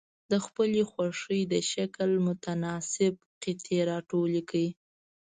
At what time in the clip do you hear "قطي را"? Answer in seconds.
3.41-3.97